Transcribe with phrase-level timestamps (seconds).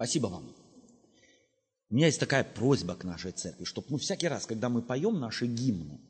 [0.00, 0.50] Спасибо вам.
[1.90, 5.20] У меня есть такая просьба к нашей церкви, чтобы мы всякий раз, когда мы поем
[5.20, 6.00] наши гимны,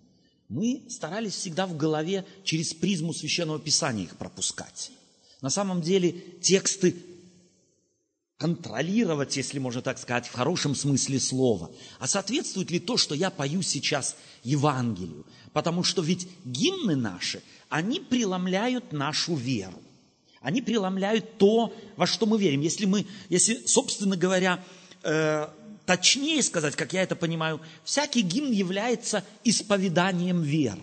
[0.48, 4.92] мы старались всегда в голове через призму Священного Писания их пропускать.
[5.40, 6.94] На самом деле тексты
[8.36, 11.72] контролировать, если можно так сказать, в хорошем смысле слова.
[11.98, 14.14] А соответствует ли то, что я пою сейчас
[14.44, 15.26] Евангелию?
[15.52, 19.82] Потому что ведь гимны наши, они преломляют нашу веру.
[20.40, 22.62] Они преломляют то, во что мы верим.
[22.62, 24.64] Если мы, если, собственно говоря,
[25.02, 25.48] э,
[25.84, 30.80] точнее сказать, как я это понимаю, всякий гимн является исповеданием веры.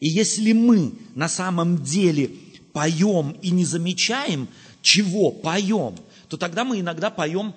[0.00, 2.30] И если мы на самом деле
[2.72, 4.48] поем и не замечаем,
[4.80, 5.96] чего поем,
[6.28, 7.54] то тогда мы иногда поем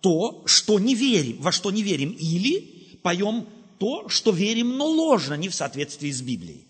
[0.00, 3.46] то, что не верим, во что не верим, или поем
[3.78, 6.64] то, что верим, но ложно, не в соответствии с Библией.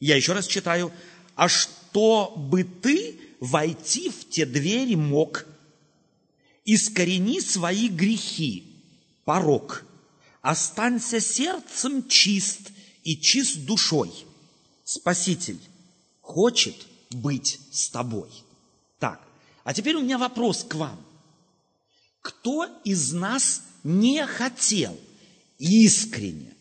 [0.00, 0.92] Я еще раз читаю.
[1.36, 5.46] «А что бы ты, войти в те двери, мог,
[6.64, 8.64] искорени свои грехи,
[9.24, 9.84] порог,
[10.40, 12.70] останься сердцем чист
[13.02, 14.12] и чист душой.
[14.84, 15.60] Спаситель
[16.20, 16.76] хочет
[17.10, 18.30] быть с тобой».
[18.98, 19.20] Так,
[19.64, 20.98] а теперь у меня вопрос к вам.
[22.20, 24.98] Кто из нас не хотел
[25.58, 26.54] искренне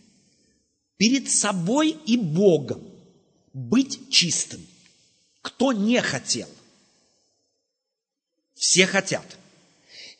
[0.97, 2.83] перед собой и Богом
[3.53, 4.65] быть чистым?
[5.41, 6.49] Кто не хотел?
[8.55, 9.37] Все хотят.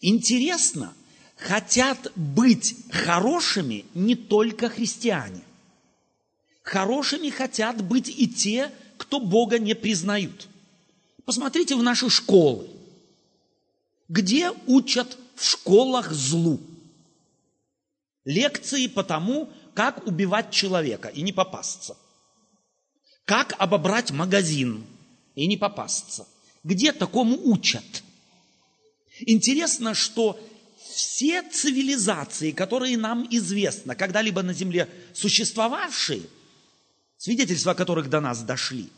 [0.01, 0.93] Интересно,
[1.37, 5.41] хотят быть хорошими не только христиане.
[6.61, 10.47] Хорошими хотят быть и те, кто Бога не признают.
[11.25, 12.69] Посмотрите в наши школы.
[14.09, 16.59] Где учат в школах злу?
[18.25, 21.97] Лекции по тому, как убивать человека и не попасться.
[23.25, 24.85] Как обобрать магазин
[25.35, 26.27] и не попасться.
[26.63, 28.03] Где такому учат?
[29.25, 30.39] Интересно, что
[30.77, 36.23] все цивилизации, которые нам известны, когда-либо на Земле существовавшие,
[37.17, 38.89] свидетельства о которых до нас дошли,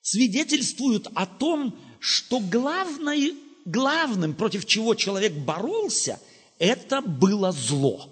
[0.00, 6.20] свидетельствуют о том, что главное, главным, против чего человек боролся,
[6.58, 8.08] это было зло.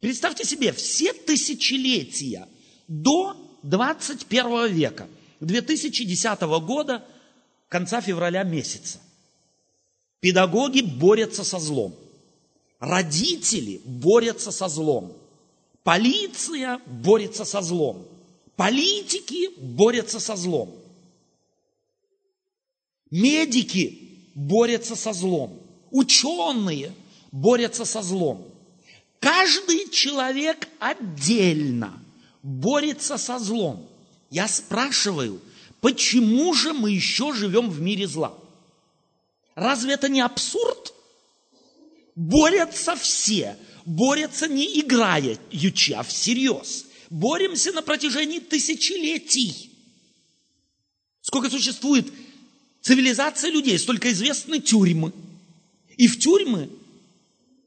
[0.00, 2.48] Представьте себе, все тысячелетия
[2.88, 5.08] до 21 века,
[5.40, 7.04] 2010 года–
[7.70, 8.98] конца февраля месяца.
[10.20, 11.94] Педагоги борются со злом.
[12.78, 15.16] Родители борются со злом.
[15.82, 18.06] Полиция борется со злом.
[18.56, 20.74] Политики борются со злом.
[23.10, 25.58] Медики борются со злом.
[25.90, 26.92] Ученые
[27.32, 28.46] борются со злом.
[29.20, 32.02] Каждый человек отдельно
[32.42, 33.86] борется со злом.
[34.30, 35.40] Я спрашиваю,
[35.80, 38.36] Почему же мы еще живем в мире зла?
[39.54, 40.94] Разве это не абсурд?
[42.14, 43.56] Борются все.
[43.86, 46.86] Борются не играя ючи, а всерьез.
[47.08, 49.70] Боремся на протяжении тысячелетий.
[51.22, 52.12] Сколько существует
[52.82, 55.12] цивилизация людей, столько известны тюрьмы.
[55.96, 56.70] И в тюрьмы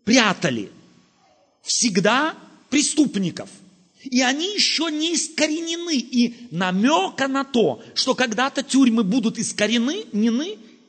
[0.05, 0.71] прятали
[1.63, 2.37] всегда
[2.69, 3.49] преступников–
[4.03, 5.97] и они еще не искоренены.
[5.97, 10.05] И намека на то, что когда-то тюрьмы будут искоренены,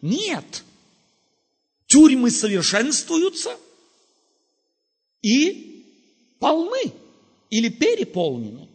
[0.02, 0.64] нет.
[1.86, 3.56] Тюрьмы совершенствуются
[5.22, 5.84] и
[6.38, 6.92] полны
[7.50, 8.68] или переполнены.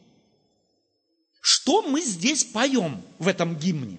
[1.42, 3.98] Что мы здесь поем в этом гимне?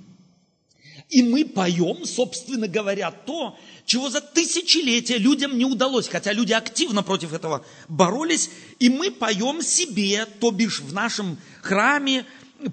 [1.11, 7.03] И мы поем, собственно говоря, то, чего за тысячелетия людям не удалось, хотя люди активно
[7.03, 12.25] против этого боролись, и мы поем себе, то бишь в нашем храме,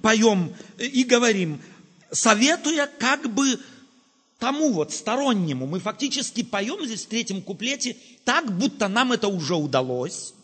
[0.04, 1.60] поем и говорим,
[2.12, 3.60] советуя как бы
[4.38, 9.56] тому вот стороннему, мы фактически поем здесь в третьем куплете так, будто нам это уже
[9.56, 10.36] удалось,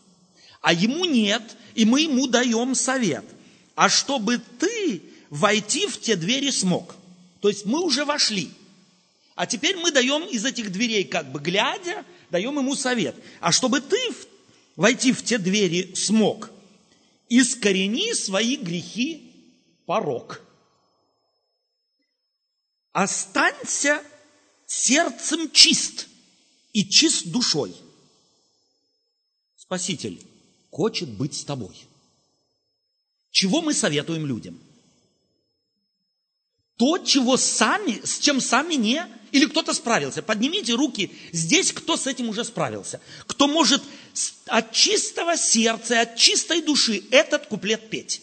[0.60, 1.42] а ему нет,
[1.76, 3.24] и мы ему даем совет.
[3.76, 6.96] А чтобы ты войти в те двери смог.
[7.44, 8.50] То есть мы уже вошли–
[9.34, 13.16] а теперь мы даем из этих дверей, как бы глядя, даем ему совет.
[13.40, 13.98] А чтобы ты
[14.76, 16.50] войти в те двери смог,
[17.28, 19.32] искорени свои грехи
[19.86, 20.40] порог.
[22.92, 24.04] Останься
[24.66, 26.06] сердцем чист
[26.72, 27.74] и чист душой.
[29.56, 30.24] Спаситель
[30.70, 31.74] хочет быть с тобой.
[33.32, 34.60] Чего мы советуем людям?
[36.76, 40.22] То, чего сами, с чем сами не или кто-то справился?
[40.22, 43.00] Поднимите руки здесь, кто с этим уже справился.
[43.26, 43.82] Кто может
[44.46, 48.22] от чистого сердца, от чистой души этот куплет петь.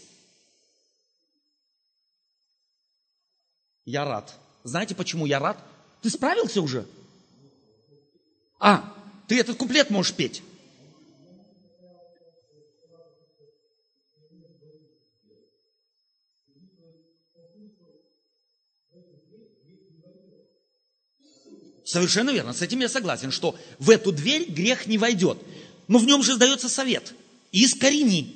[3.86, 4.34] Я рад.
[4.64, 5.58] Знаете, почему я рад?
[6.02, 6.86] Ты справился уже?
[8.60, 8.94] А,
[9.28, 10.44] ты этот куплет можешь петь.
[21.92, 25.38] Совершенно верно, с этим я согласен, что в эту дверь грех не войдет.
[25.90, 27.14] Но в нем же сдается совет.
[27.52, 28.34] Искорени.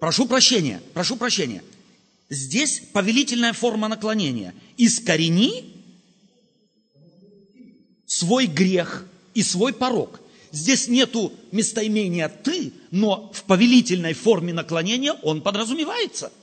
[0.00, 1.64] Прошу прощения, прошу прощения.
[2.28, 4.54] Здесь повелительная форма наклонения.
[4.76, 5.72] Искорени
[8.04, 10.20] свой грех и свой порог.
[10.50, 16.30] Здесь нету местоимения «ты», но в повелительной форме наклонения он подразумевается–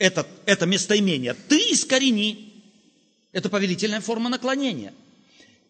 [0.00, 1.34] это, это местоимение.
[1.34, 2.52] Ты искорени.
[3.32, 4.92] Это повелительная форма наклонения.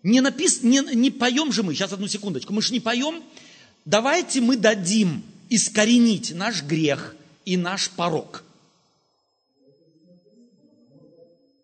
[0.03, 3.23] Не, напис, не, не поем же мы, сейчас одну секундочку, мы же не поем.
[3.85, 8.45] Давайте мы дадим искоренить наш грех и наш порог.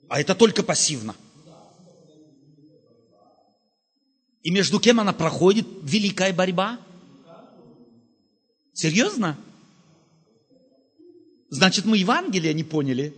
[0.09, 1.15] А это только пассивно.
[4.43, 6.79] И между кем она проходит великая борьба?
[8.73, 9.39] Серьезно?
[11.49, 13.15] Значит, мы Евангелие не поняли.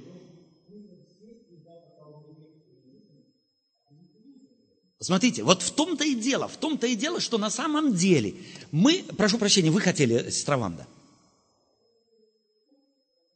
[5.00, 8.34] Смотрите, вот в том-то и дело, в том-то и дело, что на самом деле
[8.72, 10.86] мы, прошу прощения, вы хотели, сестра Ванда?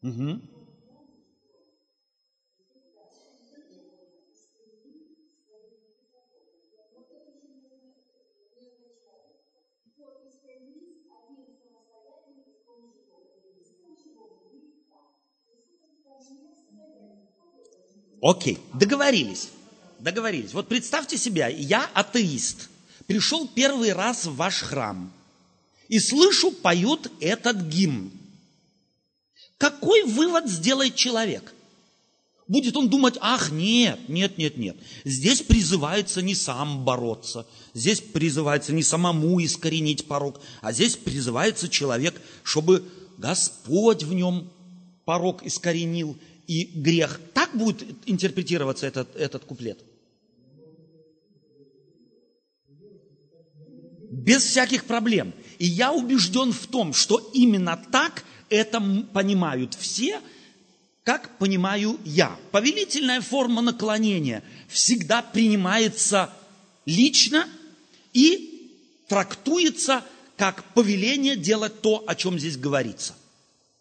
[0.03, 0.41] Угу.
[18.23, 19.49] Окей, договорились.
[19.99, 20.55] Договорились.
[20.55, 22.71] Вот представьте себя, я атеист.
[23.07, 25.13] Пришел первый раз в ваш храм.
[25.89, 28.13] И слышу, поют этот гимн.
[29.59, 31.53] Какой вывод сделает человек?
[32.47, 34.77] Будет он думать, ах, нет, нет, нет, нет.
[35.05, 42.21] Здесь призывается не сам бороться, здесь призывается не самому искоренить порог, а здесь призывается человек,
[42.43, 42.85] чтобы
[43.19, 44.51] Господь в нем
[45.05, 46.17] порог искоренил,
[46.47, 47.21] и грех.
[47.35, 49.79] Так будет интерпретироваться этот, этот куплет?
[54.11, 55.33] Без всяких проблем.
[55.59, 58.81] И я убежден в том, что именно так это
[59.13, 60.21] понимают все,
[61.05, 62.37] как понимаю я.
[62.51, 66.33] Повелительная форма наклонения всегда принимается
[66.85, 67.49] лично
[68.13, 68.71] и
[69.09, 70.05] трактуется
[70.37, 73.15] как повеление делать то, о чем здесь говорится.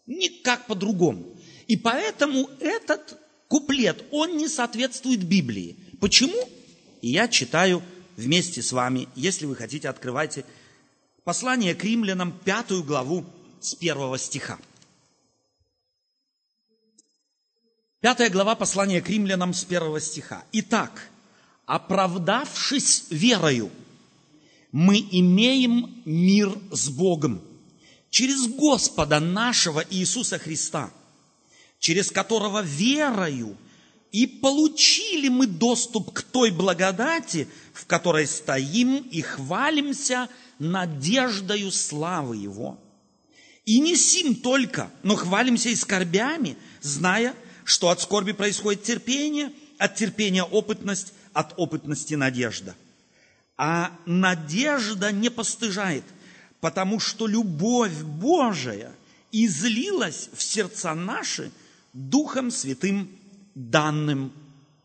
[0.06, 1.26] Никак по-другому.
[1.72, 5.74] И поэтому этот куплет, он не соответствует Библии.
[6.00, 6.36] Почему?
[7.00, 7.82] Я читаю
[8.14, 10.44] вместе с вами, если вы хотите, открывайте
[11.24, 13.24] послание к римлянам, пятую главу
[13.62, 14.58] с первого стиха.
[18.00, 20.44] Пятая глава послания к римлянам с первого стиха.
[20.52, 21.08] Итак,
[21.64, 23.70] оправдавшись верою,
[24.72, 27.40] мы имеем мир с Богом
[28.10, 30.92] через Господа нашего Иисуса Христа–
[31.82, 33.56] через которого верою
[34.12, 40.28] и получили мы доступ к той благодати, в которой стоим и хвалимся
[40.60, 42.78] надеждою славы Его.
[43.64, 49.96] И не сим только, но хвалимся и скорбями, зная, что от скорби происходит терпение, от
[49.96, 52.76] терпения опытность, от опытности надежда.
[53.56, 56.04] А надежда не постыжает,
[56.60, 58.92] потому что любовь Божия
[59.32, 61.50] излилась в сердца наши–
[61.92, 63.10] Духом Святым,
[63.54, 64.32] данным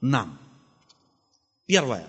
[0.02, 0.40] нам.
[1.66, 2.08] Первое.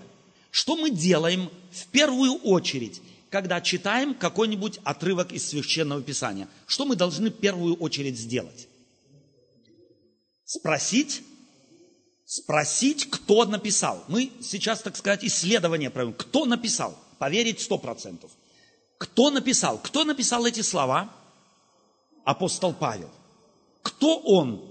[0.51, 6.47] Что мы делаем в первую очередь, когда читаем какой-нибудь отрывок из Священного Писания?
[6.65, 8.67] Что мы должны в первую очередь сделать?
[10.43, 11.21] Спросить,
[12.25, 14.03] спросить, кто написал.
[14.07, 16.17] Мы сейчас, так сказать, исследование проводим.
[16.17, 16.97] Кто написал?
[17.19, 18.31] Поверить сто процентов.
[18.97, 19.77] Кто написал?
[19.77, 21.13] Кто написал эти слова?
[22.25, 23.09] Апостол Павел.
[23.81, 24.68] Кто он?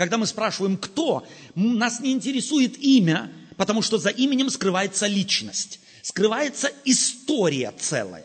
[0.00, 6.72] Когда мы спрашиваем, кто, нас не интересует имя, потому что за именем скрывается личность, скрывается
[6.86, 8.24] история целая.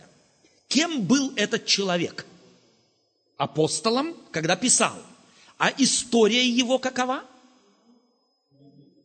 [0.69, 2.25] Кем был этот человек?
[3.35, 4.95] Апостолом, когда писал.
[5.57, 7.25] А история его какова?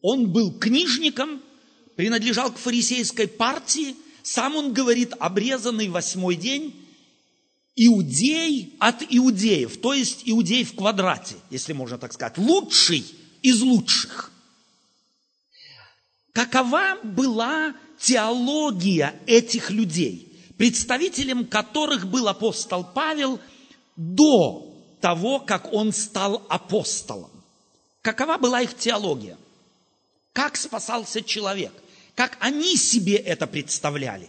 [0.00, 1.42] Он был книжником,
[1.96, 6.79] принадлежал к фарисейской партии, сам он говорит, обрезанный восьмой день,
[7.82, 13.06] иудей от иудеев, то есть иудей в квадрате, если можно так сказать, лучший
[13.40, 14.30] из лучших.
[16.34, 23.40] Какова была теология этих людей, представителем которых был апостол Павел
[23.96, 27.30] до того, как он стал апостолом.
[28.02, 29.38] Какова была их теология?
[30.34, 31.72] Как спасался человек?
[32.14, 34.28] Как они себе это представляли?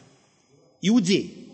[0.81, 1.50] Иудеи.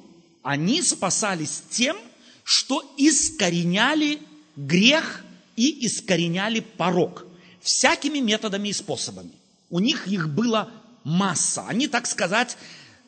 [0.48, 1.98] Они спасались тем,
[2.46, 4.22] что искореняли
[4.56, 5.25] грех
[5.58, 7.25] и искореняли порог
[7.60, 9.34] всякими методами и способами.
[9.70, 10.72] У них их было
[11.04, 11.66] масса.
[11.68, 12.58] Они, так сказать,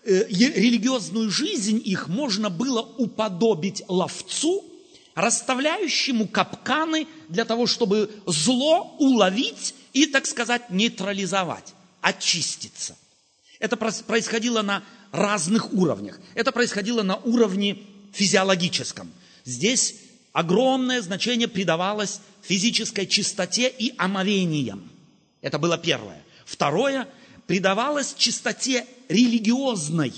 [0.03, 4.65] э, религиозную жизнь их можно было уподобить ловцу,
[5.15, 12.98] расставляющему капканы для того, чтобы зло уловить и, так сказать, нейтрализовать, очиститься.
[13.60, 16.19] Это происходило на разных уровнях.
[16.35, 17.79] Это происходило на уровне
[18.13, 19.11] физиологическом.
[19.45, 19.95] Здесь
[20.33, 24.89] огромное значение придавалось физической чистоте и омовениям.
[25.41, 26.23] Это было первое.
[26.45, 27.07] Второе,
[27.47, 30.13] придавалось чистоте религиозной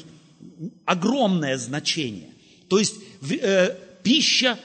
[0.85, 2.29] огромное значение.
[2.67, 2.95] То есть
[3.29, 4.59] э, пища,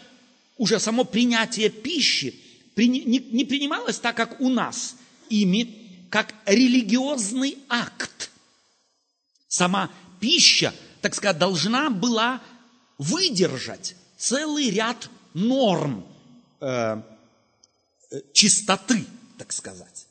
[0.57, 2.35] уже само принятие пищи
[2.75, 4.97] при, не, не принималось так, как у нас,
[5.31, 5.75] ими,
[6.11, 8.31] как религиозный акт.
[9.49, 9.91] Сама
[10.21, 12.43] пища, так сказать, должна была
[12.99, 16.07] выдержать целый ряд норм
[16.61, 17.03] э,
[18.11, 19.05] э, чистоты,
[19.39, 20.07] так сказать.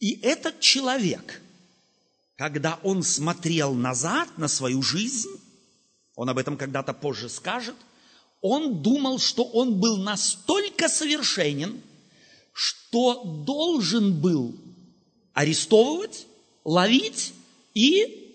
[0.00, 1.40] И этот человек,
[2.36, 5.30] когда он смотрел назад на свою жизнь,
[6.14, 7.76] он об этом когда-то позже скажет,
[8.40, 11.82] он думал, что он был настолько совершенен,
[12.52, 14.54] что должен был
[15.32, 16.26] арестовывать,
[16.64, 17.32] ловить
[17.74, 18.27] и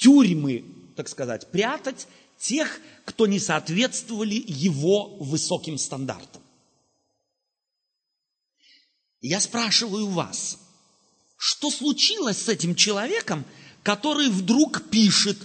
[0.00, 0.64] тюрьмы,
[0.96, 6.42] так сказать, прятать тех, кто не соответствовали его высоким стандартам.
[9.20, 10.58] Я спрашиваю вас,
[11.36, 13.44] что случилось с этим человеком,
[13.82, 15.38] который вдруг пишет,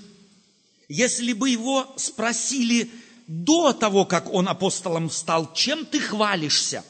[0.87, 2.89] если бы его спросили
[3.27, 6.85] до того, как он апостолом стал, чем ты хвалишься,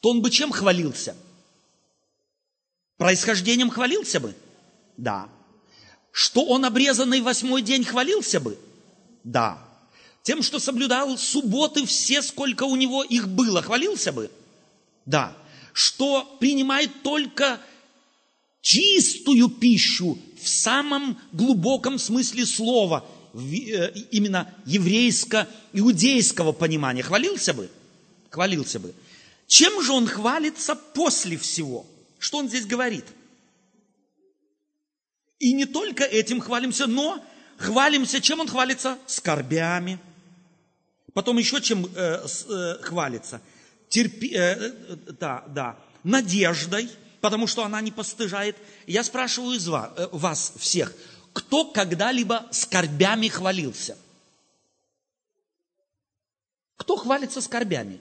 [0.00, 1.16] то он бы чем хвалился?
[2.98, 4.34] Происхождением хвалился бы?
[4.98, 5.30] Да.
[6.16, 8.58] Что он обрезанный восьмой день хвалился бы?
[9.22, 9.58] Да.
[10.22, 14.30] Тем, что соблюдал субботы все, сколько у него их было, хвалился бы?
[15.04, 15.36] Да.
[15.74, 17.60] Что принимает только
[18.62, 27.68] чистую пищу в самом глубоком смысле слова, э, именно еврейско-иудейского понимания, хвалился бы?
[28.30, 28.94] Хвалился бы.
[29.46, 31.84] Чем же он хвалится после всего?
[32.18, 33.04] Что он здесь говорит?
[35.38, 37.22] И не только этим хвалимся, но
[37.58, 38.98] Хвалимся, чем он хвалится?
[39.06, 39.98] Скорбями.
[41.14, 43.40] Потом еще чем э, э, хвалится?
[43.88, 46.90] Терпи, э, э, да, да, надеждой,
[47.20, 48.56] потому что она не постыжает.
[48.86, 50.92] Я спрашиваю из вас, э, вас всех,
[51.32, 53.96] кто когда-либо скорбями хвалился?
[56.76, 58.00] Кто хвалится скорбями?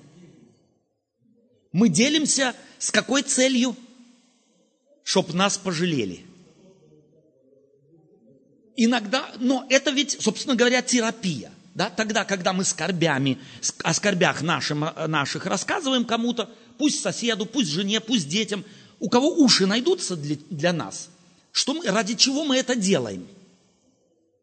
[1.71, 3.75] Мы делимся с какой целью?
[5.03, 6.24] Чтоб нас пожалели.
[8.77, 11.51] Иногда, но это ведь, собственно говоря, терапия.
[11.73, 11.89] Да?
[11.89, 13.37] Тогда, когда мы скорбями,
[13.83, 18.65] о скорбях нашим, э, наших рассказываем кому-то, пусть соседу, пусть жене, пусть детям,
[18.99, 21.09] у кого уши найдутся для, для нас,
[21.51, 23.27] что мы, ради чего мы это делаем?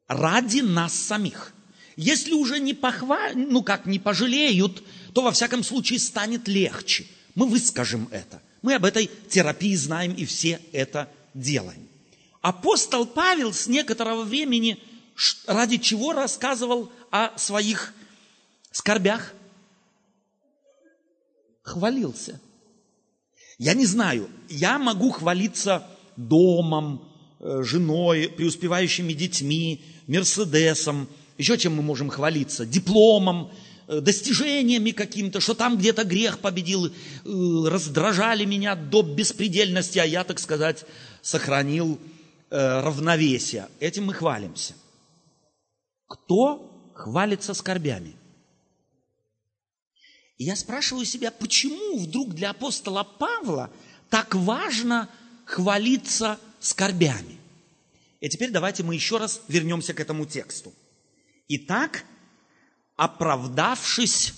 [0.09, 1.53] Ради нас самих.
[1.97, 7.07] Если уже не похвалят, ну как, не пожалеют, то во всяком случае станет легче.
[7.35, 8.41] Мы выскажем это.
[8.63, 11.89] Мы об этой терапии знаем и все это делаем.
[12.43, 14.79] Апостол Павел с некоторого времени
[15.47, 17.95] ради чего рассказывал о своих
[18.73, 19.33] скорбях?
[21.63, 22.41] Хвалился.
[23.59, 27.09] Я не знаю, я могу хвалиться домом,
[27.39, 31.09] э, женой, преуспевающими детьми, Мерседесом,
[31.39, 33.53] еще чем мы можем хвалиться, дипломом,
[33.87, 36.91] э, достижениями каким-то, что там где-то грех победил, э,
[37.25, 40.85] раздражали меня до беспредельности, а я, так сказать,
[41.23, 42.01] сохранил
[42.55, 43.71] Э, равновесия.
[43.81, 44.75] Этим мы хвалимся.
[46.07, 48.15] Кто хвалится скорбями?
[50.37, 53.71] И я спрашиваю себя, почему вдруг для апостола Павла
[54.11, 55.09] так важно
[55.47, 57.39] хвалиться скорбями?
[58.21, 60.75] И теперь давайте мы еще раз вернемся к этому тексту.
[61.49, 62.05] Итак,
[62.97, 64.35] оправдавшись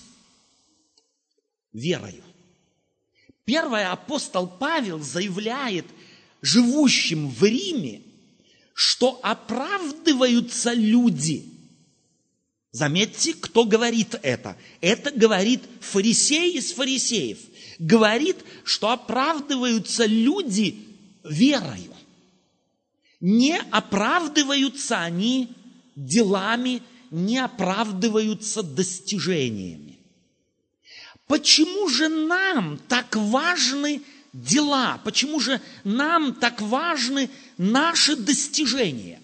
[1.73, 2.23] верою.
[3.43, 5.85] Первое апостол Павел заявляет
[6.41, 8.04] живущим в Риме,
[8.75, 11.49] что оправдываются люди.
[12.71, 14.57] Заметьте, кто говорит это.
[14.81, 17.37] Это говорит фарисей из фарисеев.
[17.79, 20.85] Говорит, что оправдываются люди
[21.23, 21.95] верою.
[23.21, 25.53] Не оправдываются они
[25.95, 29.97] делами, не оправдываются достижениями.
[31.27, 34.01] почему же нам так важны
[34.33, 34.99] дела?
[35.05, 39.19] Почему же нам так важны наши достижения?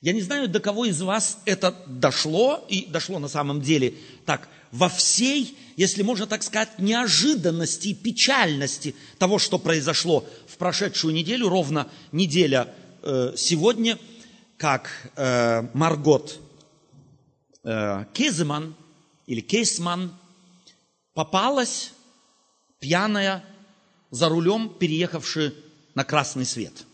[0.00, 3.94] Я не знаю, до кого из вас это дошло, и дошло на самом деле
[4.26, 11.14] так, во всей, если можно так сказать, неожиданности и печальности того, что произошло в прошедшую
[11.14, 12.68] неделю, ровно неделя
[13.02, 13.98] э, сегодня,
[14.58, 16.38] как э, Маргот
[17.62, 18.74] э, Кеземан
[19.26, 20.12] или Кейсман
[21.14, 21.92] попалась
[22.78, 23.42] пьяная
[24.10, 25.54] за рулем, переехавшая
[25.94, 26.86] на красный свет.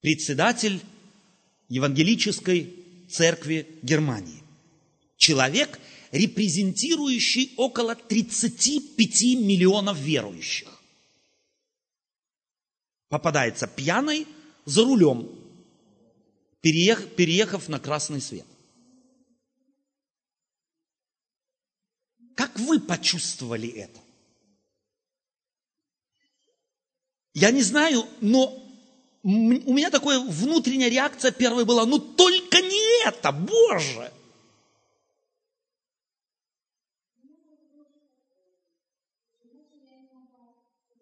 [0.00, 0.80] Председатель
[1.68, 2.74] Евангелической
[3.08, 4.42] церкви Германии.
[5.16, 5.78] Человек,
[6.10, 10.68] репрезентирующий около 35 миллионов верующих.
[13.08, 14.26] Попадается пьяный
[14.64, 15.30] за рулем,
[16.60, 18.46] переехав на красный свет.
[22.34, 24.01] Как вы почувствовали это?
[27.34, 28.58] Я не знаю, но
[29.22, 29.28] у
[29.72, 34.12] меня такая внутренняя реакция первая была, ну только не это, Боже!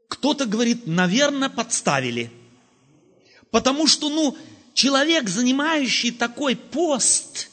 [0.08, 2.30] Кто-то говорит, наверное, подставили.
[3.50, 4.36] Потому что, ну,
[4.74, 7.48] человек, занимающий такой пост,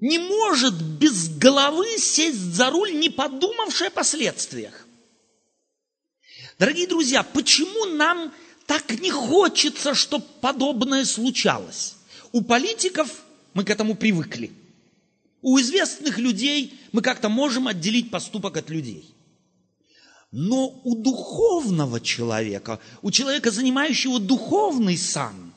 [0.00, 4.85] не может без головы сесть за руль, не подумавший о последствиях.
[6.58, 8.32] Дорогие друзья, почему нам
[8.66, 11.96] так не хочется, чтобы подобное случалось.
[12.32, 14.50] У политиков мы к этому привыкли.
[15.42, 19.14] У известных людей мы как-то можем отделить поступок от людей.
[20.32, 25.54] Но у духовного человека, у человека, занимающего духовный сан,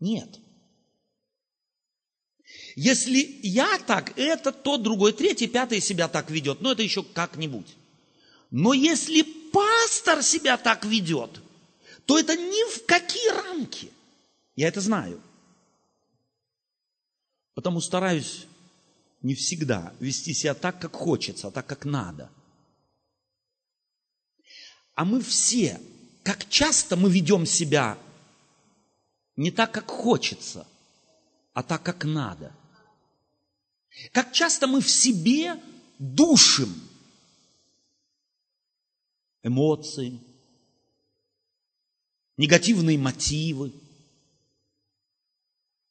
[0.00, 0.38] нет.
[2.76, 7.66] Если я так, это тот, другой, третий, пятый себя так ведет, но это еще как-нибудь.
[8.50, 11.40] Но если пастор себя так ведет–
[12.08, 13.92] то это ни в какие рамки.
[14.56, 15.20] Я это знаю.
[17.52, 18.46] Потому стараюсь
[19.20, 22.30] не всегда вести себя так, как хочется, а так, как надо.
[24.94, 25.78] А мы все,
[26.22, 27.98] как часто мы ведем себя
[29.36, 30.66] не так, как хочется,
[31.52, 32.56] а так, как надо.
[34.12, 35.62] Как часто мы в себе
[35.98, 36.87] душим
[39.48, 40.20] эмоции,
[42.36, 43.72] негативные мотивы,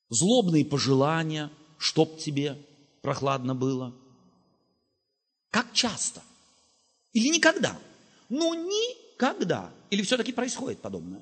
[0.09, 2.57] злобные пожелания, чтоб тебе
[3.01, 3.93] прохладно было.
[5.51, 6.23] Как часто?
[7.13, 7.77] Или никогда?
[8.29, 9.71] Ну, никогда.
[9.89, 11.21] Или все-таки происходит подобное?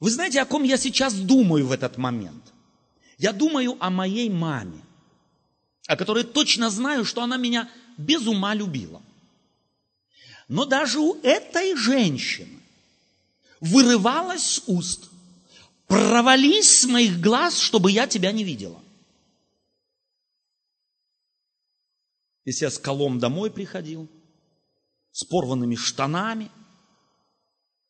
[0.00, 2.42] Вы знаете, о ком я сейчас думаю в этот момент?
[3.18, 4.82] Я думаю о моей маме,
[5.86, 9.02] о которой точно знаю, что она меня без ума любила.
[10.48, 12.60] Но даже у этой женщины
[13.60, 15.10] вырывалась с уст.
[15.86, 18.82] Провались с моих глаз, чтобы я тебя не видела.
[22.44, 24.08] Если я с колом домой приходил,
[25.10, 26.50] с порванными штанами,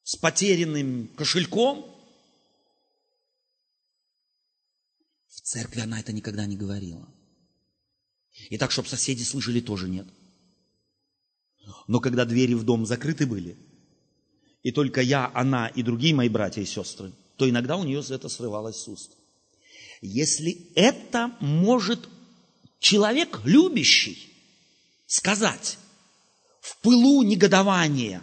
[0.03, 1.93] с потерянным кошельком,
[5.29, 7.07] в церкви она это никогда не говорила.
[8.51, 10.07] И так, чтобы соседи слышали, тоже нет.
[11.87, 13.57] Но когда двери в дом закрыты были,
[14.63, 18.29] и только я, она и другие мои братья и сестры, то иногда у нее это
[18.29, 19.13] срывалось с уст.
[20.01, 22.09] Если это может
[22.79, 24.33] человек любящий
[25.07, 25.79] сказать
[26.61, 28.23] в пылу негодования,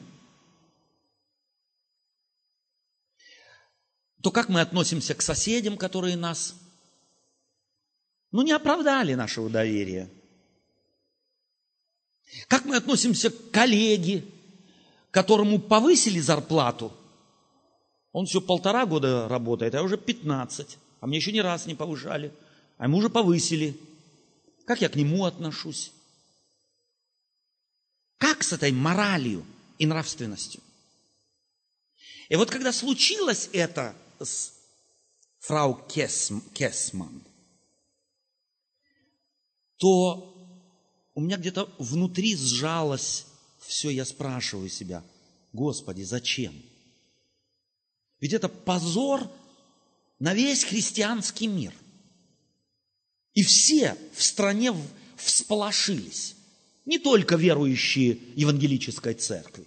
[4.22, 6.56] то как мы относимся к соседям, которые нас,
[8.32, 10.10] ну, не оправдали нашего доверия?
[12.48, 14.26] Как мы относимся к коллеге,
[15.12, 16.92] которому повысили зарплату,
[18.12, 22.32] он все полтора года работает, а уже 15, а мне еще ни раз не повышали,
[22.78, 23.78] а ему уже повысили.
[24.66, 25.92] Как я к нему отношусь?
[28.18, 29.46] Как с этой моралью
[29.78, 30.62] и нравственностью?
[32.30, 34.54] И вот когда случилось это с
[35.40, 37.22] фрау Кесм, Кесман,
[39.78, 40.33] то
[41.16, 43.26] у меня где-то внутри сжалось
[43.66, 45.04] все я спрашиваю себя,
[45.54, 46.54] Господи, зачем?
[48.20, 49.30] Ведь это позор
[50.20, 51.74] на весь христианский мир.
[53.34, 54.74] И все в стране
[55.18, 56.36] всполошились.
[56.86, 59.66] Не только верующие евангелической церкви.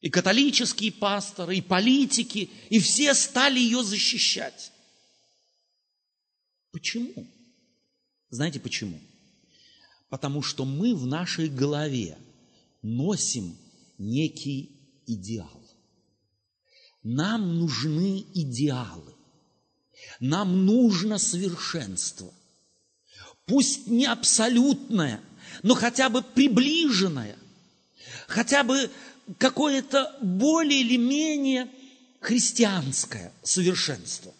[0.00, 4.72] И католические пасторы, и политики, и все стали ее защищать.
[6.70, 7.26] Почему?
[8.30, 8.98] Знаете почему?
[10.10, 12.18] Потому что мы в нашей голове
[12.82, 13.56] носим
[13.96, 15.48] некий идеал.
[17.02, 19.14] Нам нужны идеалы.
[20.18, 22.32] Нам нужно совершенство.
[23.46, 25.20] Пусть не абсолютное,
[25.62, 27.36] но хотя бы приближенное,
[28.26, 28.90] хотя бы
[29.38, 31.70] какое-то более или менее
[32.20, 34.34] христианское совершенство.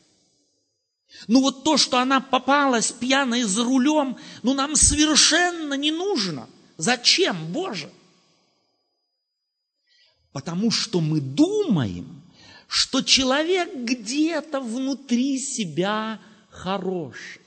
[1.28, 6.48] Ну вот то, что она попалась пьяной за рулем, ну нам совершенно не нужно.
[6.76, 7.90] Зачем, Боже?
[10.33, 12.22] Потому что мы думаем,
[12.68, 17.42] что человек где-то внутри себя хороший.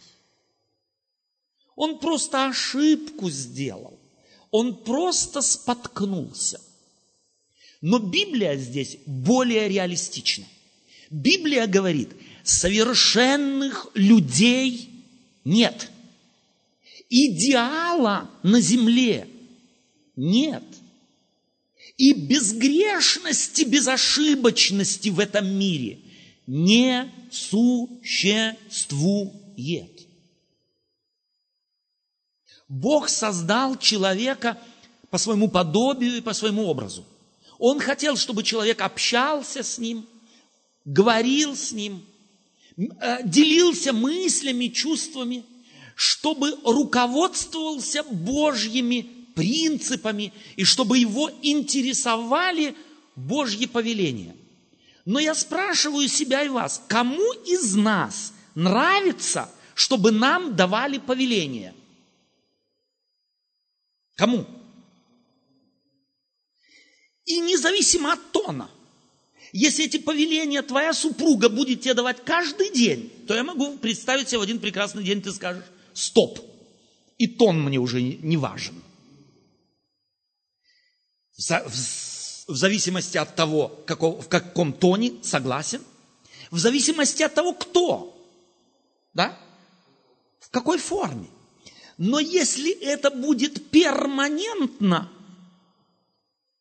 [1.75, 3.97] Он просто ошибку сделал.
[4.51, 6.62] Он просто споткнулся.
[7.81, 10.45] Но Библия здесь более реалистична.
[11.09, 14.89] Библия говорит, совершенных людей
[15.45, 15.89] нет.
[17.10, 19.27] Идеала на земле
[20.15, 20.63] нет.
[21.97, 25.99] И безгрешности, безошибочности в этом мире
[26.47, 28.58] не существует.
[32.67, 34.58] Бог создал человека
[35.10, 37.06] по своему подобию и по своему образу.
[37.60, 40.08] Он хотел, чтобы человек общался с ним,
[40.84, 42.03] говорил с ним,
[42.75, 45.43] делился мыслями, чувствами,
[45.95, 52.75] чтобы руководствовался Божьими принципами и чтобы его интересовали
[53.15, 54.36] Божьи повеления.
[55.05, 61.73] Но я спрашиваю себя и вас, кому из нас нравится, чтобы нам давали повеления–
[64.15, 64.45] Кому?
[67.25, 68.69] И независимо от тона,
[69.53, 74.39] если эти повеления твоя супруга будет тебе давать каждый день, то я могу представить себе
[74.39, 75.63] в один прекрасный день ты скажешь,
[75.93, 76.39] стоп,
[77.19, 78.81] и тон мне уже не важен.
[81.37, 85.83] В зависимости от того, в каком тоне согласен,
[86.49, 88.27] в зависимости от того, кто,
[89.13, 89.37] да,
[90.39, 91.27] в какой форме.
[91.99, 95.11] Но если это будет перманентно,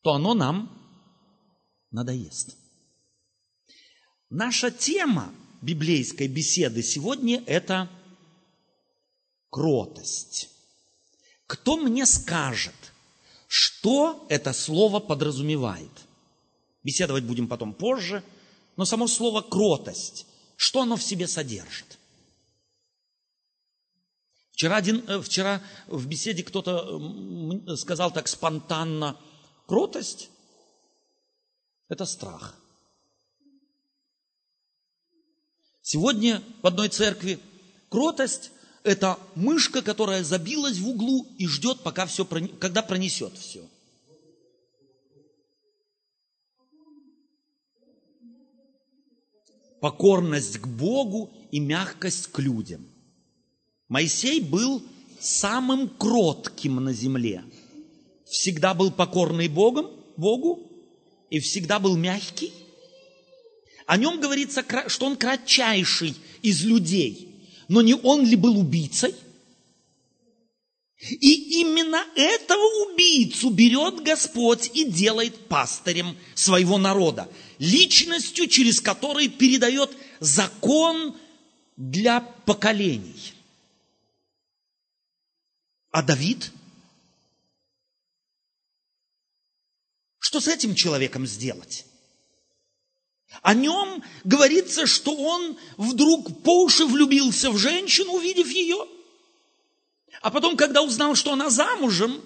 [0.02, 0.70] то оно нам
[1.90, 2.61] надоест.
[4.32, 7.90] Наша тема библейской беседы сегодня– это
[9.50, 10.48] кротость.
[11.46, 12.74] Кто мне скажет,
[13.46, 15.90] что это слово подразумевает?
[16.82, 18.24] Беседовать будем потом позже,
[18.78, 21.98] но само слово кротость, что оно в себе содержит?
[24.52, 29.20] Вчера, один, э, вчера в беседе кто-то сказал так спонтанно,
[29.66, 30.30] кротость–
[31.90, 32.61] это страх.
[35.82, 37.40] Сегодня в одной церкви
[37.88, 38.52] кротость–
[38.84, 43.68] это мышка, которая забилась в углу и ждет, пока все, когда пронесет все.
[49.80, 52.86] Покорность к Богу и мягкость к людям.
[53.88, 54.82] Моисей был
[55.20, 57.44] самым кротким на земле.
[58.24, 60.70] Всегда был покорный Богом, Богу
[61.30, 62.52] и всегда был мягкий.
[63.86, 67.28] О нем говорится, что он кратчайший из людей.
[67.68, 69.14] Но не он ли был убийцей?
[71.10, 79.90] И именно этого убийцу берет Господь и делает пастырем своего народа, личностью, через который передает
[80.20, 81.16] закон
[81.76, 83.32] для поколений.
[85.90, 86.52] А Давид?
[90.20, 91.84] Что с этим человеком сделать?
[93.40, 98.86] О нем говорится, что он вдруг по уши влюбился в женщину, увидев ее.
[100.20, 102.22] А потом, когда узнал, что она замужем,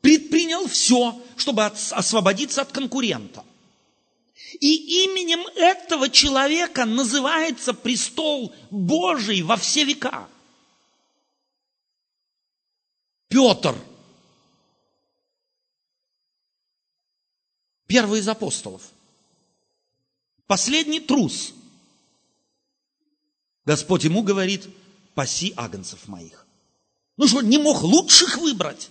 [0.00, 3.44] предпринял все, чтобы освободиться от конкурента.
[4.60, 10.28] И именем этого человека называется престол Божий во все века.
[13.28, 13.74] Петр,
[17.86, 18.82] первый из апостолов,
[20.52, 21.54] последний трус.
[23.64, 24.68] Господь ему говорит,
[25.14, 26.46] паси агнцев моих.
[27.16, 28.90] Ну что, не мог лучших выбрать?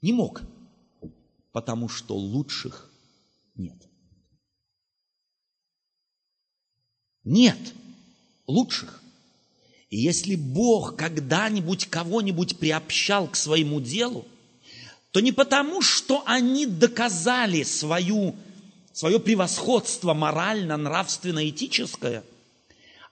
[0.00, 0.40] Не мог,
[1.52, 2.90] потому что лучших
[3.54, 3.76] нет.
[7.22, 7.74] Нет
[8.46, 9.02] лучших.
[9.90, 14.26] И если Бог когда-нибудь кого-нибудь приобщал к своему делу,
[15.10, 18.34] то не потому, что они доказали свою,
[18.92, 22.24] свое превосходство морально, нравственно, этическое,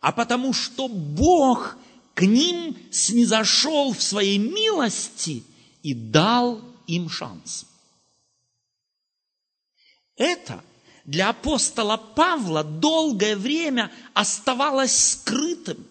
[0.01, 1.77] а потому что Бог
[2.15, 5.45] к ним снизошел в своей милости
[5.83, 7.67] и дал им шанс.
[10.17, 10.63] Это
[11.05, 15.87] для апостола Павла долгое время оставалось скрытым.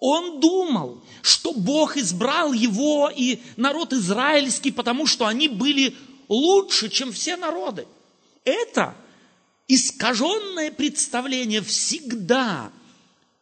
[0.00, 5.94] Он думал, что Бог избрал его и народ израильский, потому что они были
[6.28, 7.86] лучше, чем все народы.
[8.44, 8.96] Это
[9.74, 12.70] искаженное представление всегда,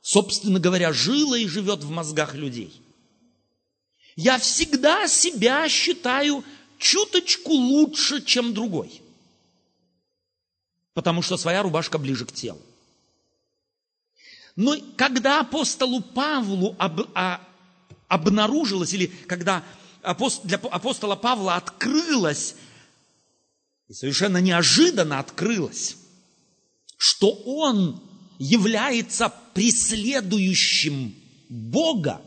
[0.01, 2.81] собственно говоря, жило и живет в мозгах людей.
[4.16, 6.45] Я всегда себя считаю
[6.79, 9.03] чуточку лучше, чем другой.
[10.95, 12.61] Потому что своя рубашка ближе к телу.
[14.57, 17.40] Но когда апостолу Павлу об, а,
[18.09, 19.64] обнаружилось, или когда
[20.03, 22.57] апост, для апостола Павла открылось,
[23.88, 25.97] и совершенно неожиданно открылось,
[27.01, 27.99] что он
[28.39, 31.15] является преследующим
[31.49, 32.21] Бога,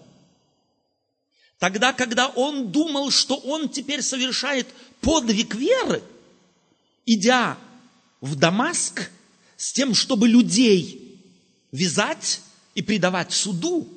[1.59, 4.65] тогда, когда он думал, что он теперь совершает
[4.99, 6.01] подвиг веры,
[7.05, 7.55] идя
[8.19, 9.11] в Дамаск
[9.57, 11.21] с тем, чтобы людей
[11.71, 12.41] вязать
[12.73, 13.87] и предавать суду,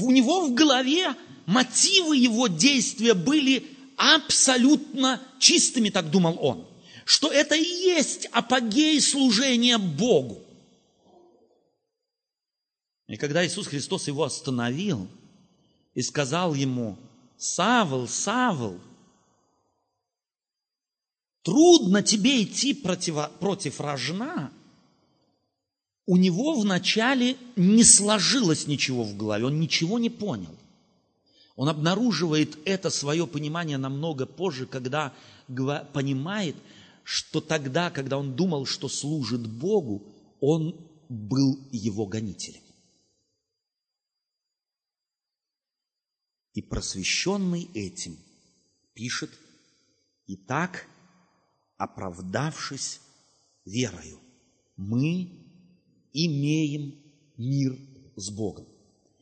[0.00, 3.66] у него в голове мотивы его действия были
[3.98, 6.69] абсолютно чистыми, так думал он,
[7.10, 10.40] что это и есть апогей служения Богу.
[13.08, 15.08] И когда Иисус Христос его остановил
[15.94, 16.96] и сказал ему,
[17.36, 18.78] Савл, Савл,
[21.42, 24.52] трудно тебе идти против, против рожна,
[26.06, 30.54] у него вначале не сложилось ничего в голове, он ничего не понял.
[31.56, 35.12] Он обнаруживает это свое понимание намного позже, когда
[35.92, 36.54] понимает,
[37.10, 42.62] что тогда, когда он думал, что служит Богу, он был его гонителем.
[46.54, 48.16] И просвещенный этим
[48.94, 49.28] пишет,
[50.28, 50.86] «Итак,
[51.78, 53.00] оправдавшись
[53.64, 54.20] верою,
[54.76, 55.32] мы
[56.12, 56.94] имеем
[57.36, 57.76] мир
[58.14, 58.68] с Богом.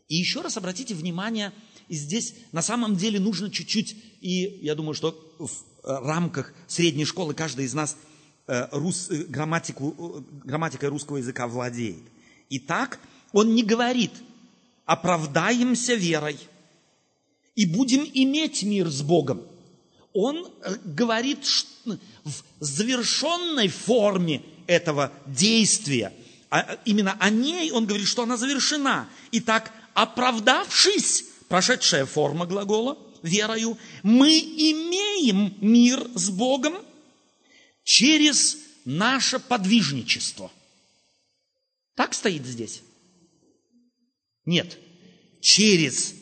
[0.09, 1.55] И еще раз обратите внимание,
[1.89, 5.13] и здесь на самом деле нужно чуть-чуть, и я думаю, что
[5.89, 7.97] рамках средней школы каждый из нас
[8.47, 12.03] э, рус, э, грамматику, грамматикой русского языка владеет.
[12.51, 12.99] Итак,
[13.33, 14.13] он не говорит,
[14.85, 16.39] оправдаемся верой
[17.55, 19.43] и будем иметь мир с Богом.
[20.13, 20.49] Он
[20.85, 21.45] говорит
[21.85, 26.13] в завершенной форме этого действия–
[26.51, 29.09] а именно о ней он говорит, что она завершена.
[29.33, 36.75] Итак, оправдавшись, прошедшая форма глагола, верою, мы имеем мир с Богом
[37.85, 40.51] через наше подвижничество.
[41.95, 42.83] Так стоит здесь?
[44.45, 44.79] Нет.
[45.41, 46.15] Через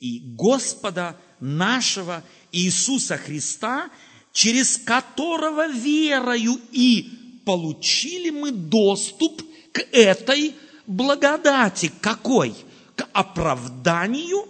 [0.00, 3.90] и Господа нашего Иисуса Христа,
[4.32, 10.54] через которого верою и получили мы доступ к этой
[10.86, 11.90] благодати.
[12.00, 12.54] Какой?
[12.96, 14.46] К оправданию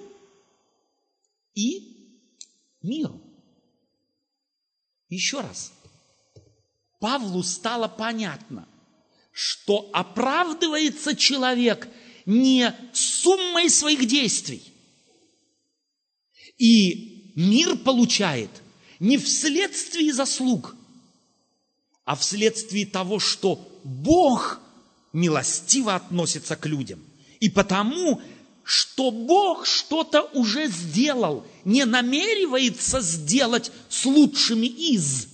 [1.54, 2.16] и
[2.82, 3.20] миру.
[5.08, 5.72] Еще раз.
[7.00, 8.66] Павлу стало понятно,
[9.32, 11.88] что оправдывается человек
[12.26, 14.62] не суммой своих действий.
[16.56, 18.50] И мир получает
[19.00, 20.74] не вследствие заслуг,
[22.04, 24.60] а вследствие того, что Бог
[25.12, 27.02] милостиво относится к людям.
[27.40, 28.22] И потому,
[28.64, 35.28] что Бог что-то уже сделал, не намеревается сделать с лучшими из,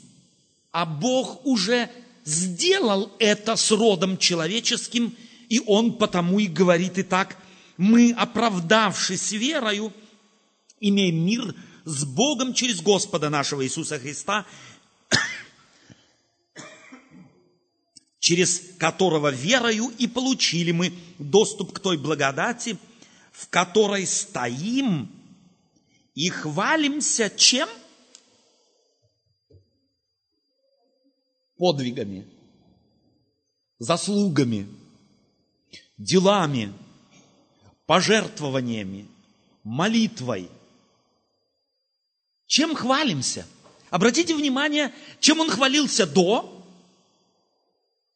[0.73, 1.89] а Бог уже
[2.25, 5.15] сделал это с родом человеческим,
[5.49, 7.37] и Он потому и говорит и так,
[7.77, 9.93] мы, оправдавшись верою,
[10.81, 14.45] имеем мир с Богом через Господа нашего Иисуса Христа,
[18.19, 22.77] через которого верою и получили мы доступ к той благодати,
[23.33, 25.11] в которой стоим
[26.15, 27.69] и хвалимся чем?
[31.57, 32.27] Подвигами,
[33.79, 34.67] заслугами,
[35.99, 36.73] делами,
[37.87, 39.07] пожертвованиями,
[39.63, 40.49] молитвой.
[42.47, 43.47] Чем хвалимся?
[43.91, 46.65] Обратите внимание, чем он хвалился до,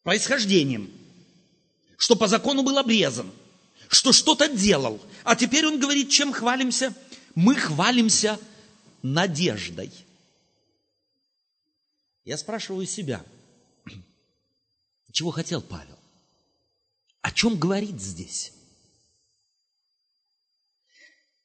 [0.03, 0.91] происхождением,
[1.97, 3.31] что по закону был обрезан,
[3.89, 5.01] что что-то делал.
[5.25, 6.95] А теперь он говорит, чем хвалимся?
[7.35, 8.39] Мы хвалимся
[9.03, 9.91] надеждой.
[12.25, 13.25] Я спрашиваю себя,
[15.13, 15.99] чего хотел Павел?
[17.21, 18.53] О чем говорит здесь?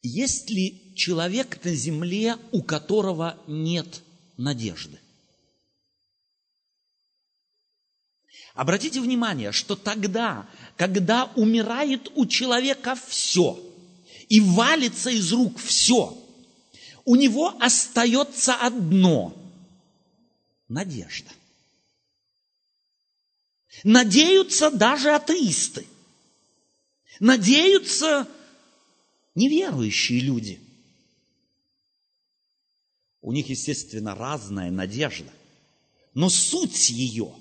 [0.01, 4.01] Есть ли человек на земле, у которого нет
[4.37, 4.99] надежды?
[8.53, 13.61] Обратите внимание, что тогда, когда умирает у человека все
[14.29, 16.17] и валится из рук все,
[17.03, 19.35] у него остается одно–
[20.69, 21.31] надежда.
[23.83, 25.85] Надеются даже атеисты.
[27.19, 28.25] Надеются
[29.35, 30.61] неверующие люди.
[33.19, 35.29] У них, естественно, разная надежда.
[36.13, 37.35] Но суть ее,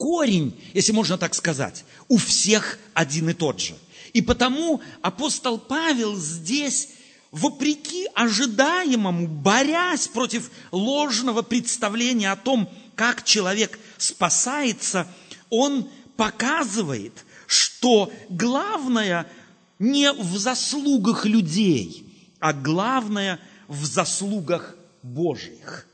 [0.00, 3.74] корень, если можно так сказать, у всех один и тот же.
[4.14, 6.88] И потому апостол Павел здесь
[7.30, 15.06] вопреки ожидаемому, борясь против ложного представления о том, как человек спасается,
[15.50, 15.86] он
[16.16, 17.12] показывает,
[17.46, 19.30] что главное
[19.78, 22.06] не в заслугах людей,
[22.40, 25.86] а главное в заслугах Божьих.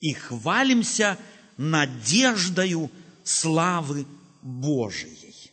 [0.00, 1.18] И хвалимся
[1.58, 2.90] надеждою
[3.24, 4.06] славы
[4.40, 5.52] Божией.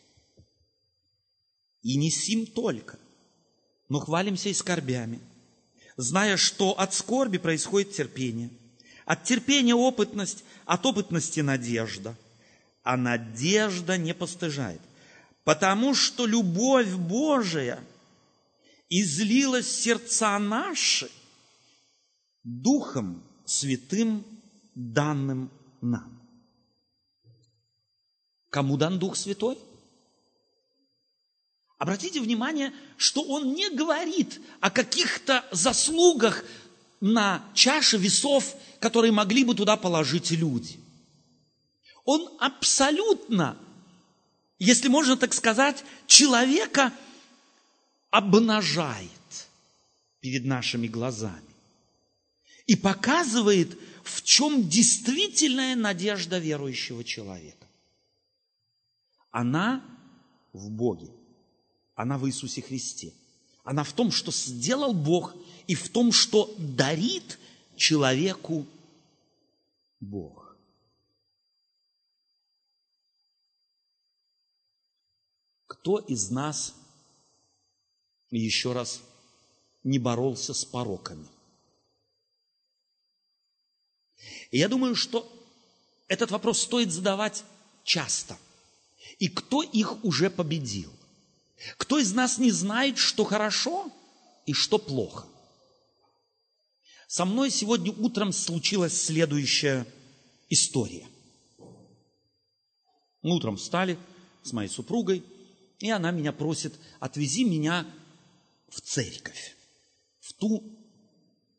[1.81, 2.97] И не сим только,
[3.89, 5.19] но хвалимся и скорбями,
[5.97, 8.49] зная, что от скорби происходит терпение,
[9.05, 12.15] от терпения опытность, от опытности надежда,
[12.83, 14.81] а надежда не постыжает,
[15.43, 17.79] потому что любовь Божия
[18.89, 21.09] излилась сердца наши
[22.43, 24.23] Духом Святым,
[24.75, 25.49] данным
[25.85, 26.21] нам.
[28.49, 29.57] Кому дан Дух Святой?
[31.77, 36.43] Обратите внимание, что он не говорит о каких-то заслугах
[37.01, 40.79] на чаше весов, которые могли бы туда положить люди.
[42.05, 43.57] Он абсолютно,
[44.57, 46.93] если можно так сказать, человека
[48.09, 49.09] обнажает
[50.21, 51.41] перед нашими глазами
[52.67, 57.67] и показывает, в чем действительная надежда верующего человека.
[59.31, 59.83] Она
[60.53, 61.11] в Боге.
[61.95, 63.13] Она в Иисусе Христе.
[63.63, 67.39] Она в том, что сделал Бог, и в том, что дарит
[67.75, 68.67] человеку
[69.99, 70.55] Бог.
[75.65, 76.75] Кто из нас,
[78.29, 79.01] еще раз,
[79.83, 81.27] не боролся с пороками?
[84.51, 85.31] И я думаю, что
[86.07, 87.43] этот вопрос стоит задавать
[87.83, 88.37] часто.
[89.19, 90.91] И кто их уже победил?
[91.77, 93.91] Кто из нас не знает, что хорошо
[94.45, 95.25] и что плохо?
[97.07, 99.85] Со мной сегодня утром случилась следующая
[100.49, 101.07] история.
[103.21, 103.97] Мы утром встали
[104.43, 105.23] с моей супругой,
[105.79, 107.85] и она меня просит, отвези меня
[108.69, 109.55] в церковь,
[110.19, 110.63] в ту,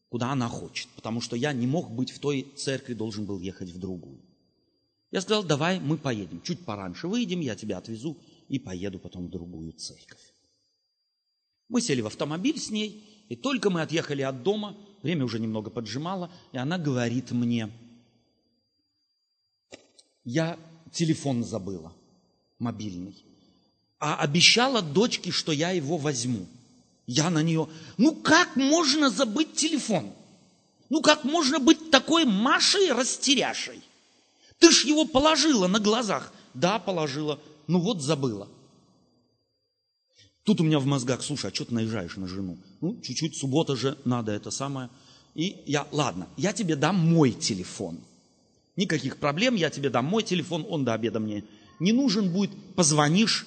[0.08, 3.70] куда она хочет, потому что я не мог быть в той церкви, должен был ехать
[3.70, 4.20] в другую.
[5.10, 8.16] Я сказал, давай мы поедем, чуть пораньше выйдем, я тебя отвезу
[8.48, 10.20] и поеду потом в другую церковь.
[11.68, 15.70] Мы сели в автомобиль с ней, и только мы отъехали от дома, время уже немного
[15.70, 17.70] поджимало, и она говорит мне,
[20.24, 20.58] я
[20.92, 21.92] телефон забыла,
[22.58, 23.24] мобильный,
[23.98, 26.46] а обещала дочке, что я его возьму.
[27.06, 30.12] Я на нее, ну как можно забыть телефон?
[30.88, 33.80] Ну как можно быть такой Машей растеряшей?
[34.58, 36.32] Ты ж его положила на глазах.
[36.54, 38.48] Да, положила ну вот забыла.
[40.44, 42.56] Тут у меня в мозгах, слушай, а что ты наезжаешь на жену?
[42.80, 44.90] Ну, чуть-чуть, суббота же, надо это самое.
[45.34, 47.98] И я, ладно, я тебе дам мой телефон.
[48.76, 51.44] Никаких проблем, я тебе дам мой телефон, он до обеда мне
[51.80, 52.50] не нужен будет.
[52.76, 53.46] Позвонишь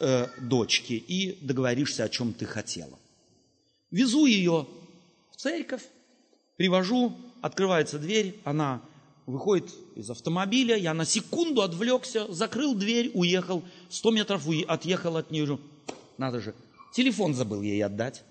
[0.00, 2.98] э, дочке и договоришься, о чем ты хотела.
[3.90, 4.66] Везу ее
[5.30, 5.82] в церковь,
[6.56, 8.82] привожу, открывается дверь, она
[9.26, 15.58] выходит из автомобиля, я на секунду отвлекся, закрыл дверь, уехал, сто метров отъехал от нее.
[16.18, 16.54] Надо же,
[16.92, 18.22] телефон забыл ей отдать.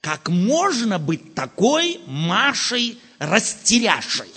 [0.00, 4.28] Как можно быть такой Машей растеряшей?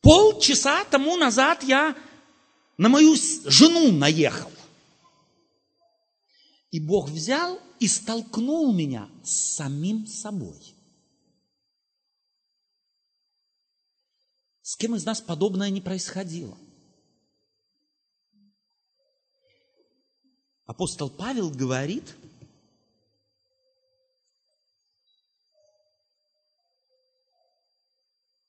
[0.00, 1.94] Полчаса тому назад я
[2.78, 3.14] на мою
[3.44, 4.50] жену наехал.
[6.70, 10.74] И Бог взял и столкнул меня с самим собой.
[14.60, 16.56] С кем из нас подобное не происходило?
[20.66, 22.14] Апостол Павел говорит,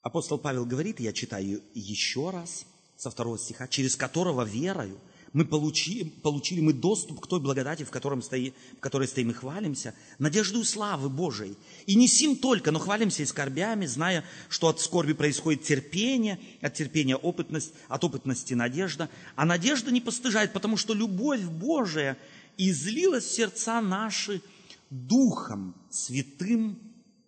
[0.02, 2.66] апостол Павел говорит, я читаю еще раз
[2.98, 5.00] со второго стиха, через которого верою
[5.34, 9.34] мы получили, получили мы доступ к той благодати, в, котором стои, в которой стоим и
[9.34, 11.56] хвалимся, надежду славы Божией.
[11.86, 16.74] И не сим только, но хвалимся и скорбями, зная, что от скорби происходит терпение, от
[16.74, 19.10] терпения опытность, от опытности надежда.
[19.36, 22.18] А надежда не постыжает, потому что любовь Божия
[22.58, 24.42] излилась в сердца наши
[24.90, 26.80] Духом Святым,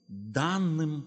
[0.08, 1.06] данным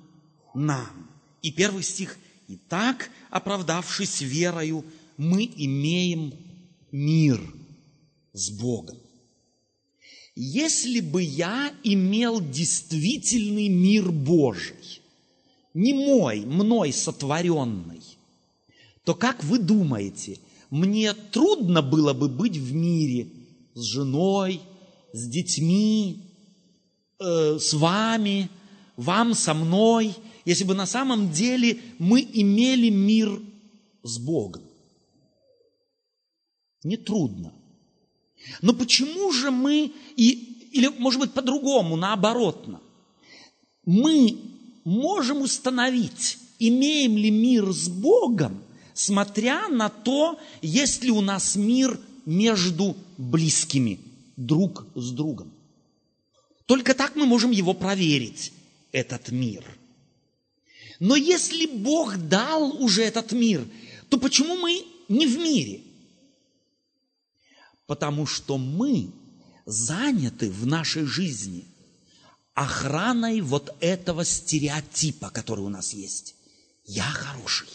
[0.55, 1.11] нам.
[1.43, 2.17] И первый стих.
[2.47, 4.85] «Итак, оправдавшись верою,
[5.17, 6.35] мы имеем
[6.95, 7.41] мир
[8.33, 8.97] с Богом.
[10.37, 15.01] Если бы я имел действительный мир Божий,
[15.75, 18.03] не мой, мной сотворенный,
[19.05, 20.39] то как вы думаете,
[20.71, 23.27] мне трудно было бы быть в мире
[23.75, 24.61] с женой,
[25.13, 26.23] с детьми,
[27.19, 28.49] э, с вами,
[28.97, 30.15] вам со мной,
[30.45, 33.43] если бы на самом деле мы имели мир
[34.05, 34.63] с Богом?
[36.85, 37.53] Нетрудно.
[38.61, 42.81] Но почему же мы, и, или может быть по-другому, наоборотно,
[43.87, 44.37] мы
[44.85, 48.63] можем установить, имеем ли мир с Богом,
[48.93, 53.99] смотря на то, есть ли у нас мир между близкими,
[54.37, 55.51] друг с другом.
[56.67, 58.53] Только так мы можем его проверить,
[58.93, 59.65] этот мир.
[61.01, 63.67] Но если Бог дал уже этот мир,
[64.09, 65.81] то почему мы не в мире?
[67.87, 69.11] Потому что мы
[69.67, 71.67] заняты в нашей жизни
[72.55, 76.35] охраной вот этого стереотипа, который у нас есть.
[76.87, 77.69] Я хороший.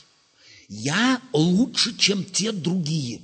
[0.68, 3.22] Я лучше, чем те другие.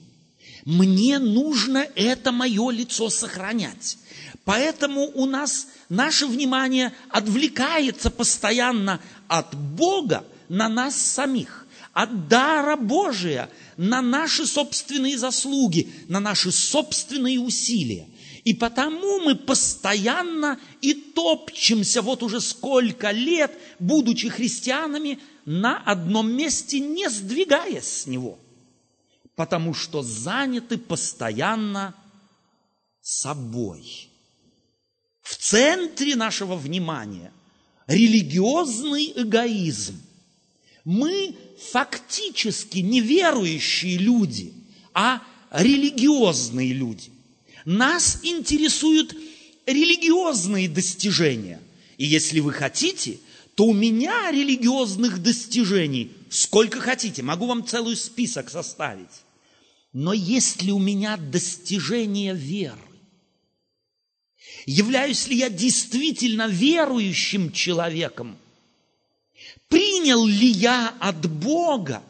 [0.65, 3.97] Мне нужно это мое лицо сохранять.
[4.45, 11.64] Поэтому у нас наше внимание отвлекается постоянно от Бога на нас самих
[11.95, 18.05] от дара Божия на наши собственные заслуги, на наши собственные усилия.
[18.43, 26.81] И потому мы постоянно и топчемся вот уже сколько лет, будучи христианами, на одном месте,
[26.81, 28.37] не сдвигаясь с него.
[29.37, 31.95] Потому что заняты постоянно
[33.01, 34.09] собой.
[35.21, 37.31] В центре нашего внимания
[37.87, 39.95] религиозный эгоизм.
[40.85, 41.35] Мы
[41.71, 44.53] фактически неверующие люди,
[44.93, 45.21] а
[45.51, 47.09] религиозные люди.
[47.65, 49.15] Нас интересуют
[49.65, 51.59] религиозные достижения.
[51.97, 53.17] И если вы хотите,
[53.55, 57.23] то у меня религиозных достижений сколько хотите.
[57.23, 59.23] Могу вам целый список составить.
[59.91, 62.77] Но есть ли у меня достижение веры?
[64.65, 68.37] Являюсь ли я действительно верующим человеком?
[69.67, 72.03] Принял ли я от Бога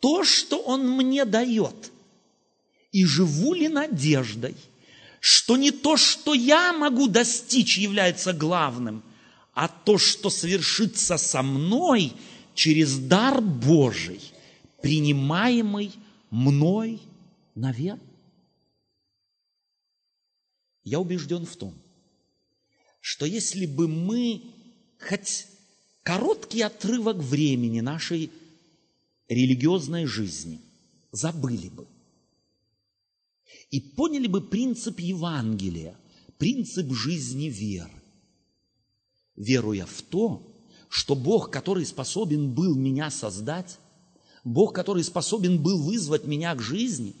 [0.00, 1.90] то, что Он мне дает?
[2.92, 4.54] И живу ли надеждой,
[5.20, 9.02] что не то, что я могу достичь, является главным,
[9.54, 12.12] а то, что совершится со мной
[12.54, 14.20] через дар Божий,
[14.82, 15.92] принимаемый
[16.30, 17.00] мной
[17.54, 18.00] на веру?
[20.84, 21.74] Я убежден в том,
[23.00, 24.42] что если бы мы
[24.98, 25.46] хоть
[26.02, 28.30] короткий отрывок времени нашей
[29.28, 30.60] религиозной жизни
[31.12, 31.86] забыли бы.
[33.70, 35.96] И поняли бы принцип Евангелия,
[36.38, 37.90] принцип жизни веры.
[39.36, 40.42] Веруя в то,
[40.88, 43.78] что Бог, который способен был меня создать,
[44.44, 47.14] Бог, который способен был вызвать меня к жизни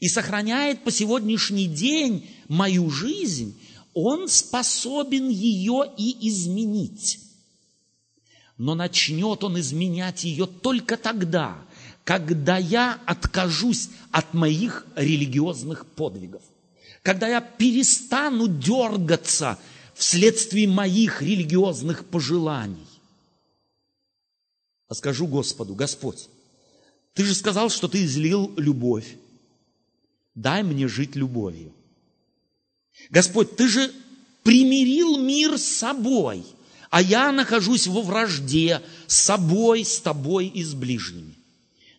[0.00, 3.58] и сохраняет по сегодняшний день мою жизнь,
[3.94, 7.27] Он способен ее и изменить
[8.58, 11.56] но начнет он изменять ее только тогда,
[12.04, 16.42] когда я откажусь от моих религиозных подвигов,
[17.02, 19.58] когда я перестану дергаться
[19.94, 22.86] вследствие моих религиозных пожеланий.
[24.88, 26.28] А скажу Господу, Господь,
[27.14, 29.16] Ты же сказал, что Ты излил любовь.
[30.34, 31.72] Дай мне жить любовью.
[33.10, 33.92] Господь, Ты же
[34.42, 36.44] примирил мир с собой–
[36.90, 41.34] а я нахожусь во вражде с собой, с тобой и с ближними.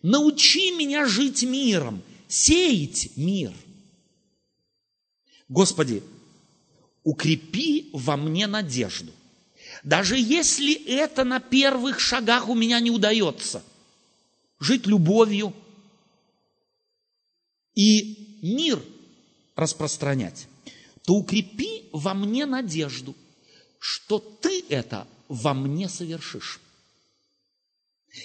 [0.02, 3.52] Научи меня жить миром, сеять мир.
[5.48, 6.02] Господи,
[7.04, 9.12] укрепи во мне надежду.
[9.84, 13.62] Даже если это на первых шагах у меня не удается,
[14.58, 15.54] жить любовью
[17.74, 18.82] и мир
[19.54, 20.48] распространять,
[21.04, 23.14] то укрепи во мне надежду–
[23.80, 26.60] что ты это во мне совершишь.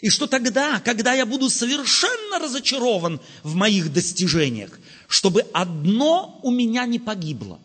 [0.02, 6.86] И что тогда, когда я буду совершенно разочарован в моих достижениях, чтобы одно у меня
[6.86, 7.60] не погибло.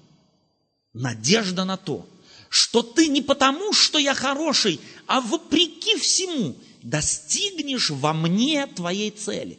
[0.93, 2.09] Надежда на то,
[2.49, 9.59] что ты не потому, что я хороший, а вопреки всему достигнешь во мне твоей цели.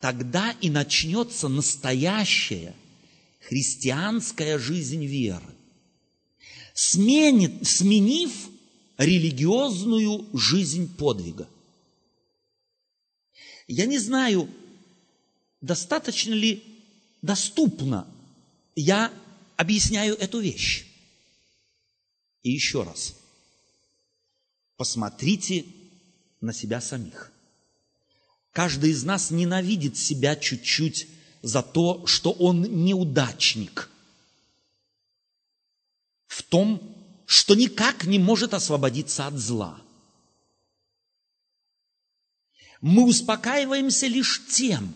[0.00, 2.74] Тогда и начнется настоящая
[3.40, 5.55] христианская жизнь веры.
[6.78, 8.50] Сменит, сменив
[8.98, 11.48] религиозную жизнь подвига.
[13.66, 14.50] Я не знаю,
[15.62, 16.62] достаточно ли
[17.22, 18.06] доступно
[18.74, 19.10] я
[19.56, 20.84] объясняю эту вещь.
[22.42, 23.16] И еще раз,
[24.76, 25.64] посмотрите
[26.42, 27.32] на себя самих.
[28.52, 31.08] Каждый из нас ненавидит себя чуть-чуть
[31.40, 33.90] за то, что он неудачник
[36.26, 36.80] в том,
[37.26, 39.80] что никак не может освободиться от зла.
[42.80, 44.94] Мы успокаиваемся лишь тем,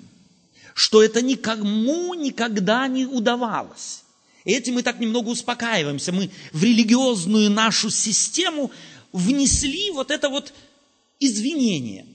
[0.74, 4.05] что это никому никогда не удавалось.
[4.45, 6.12] Этим мы так немного успокаиваемся.
[6.12, 8.70] Мы в религиозную нашу систему
[9.12, 10.53] внесли вот это вот
[11.18, 12.07] извинение,